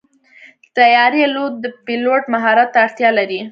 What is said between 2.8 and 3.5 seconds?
اړتیا لري.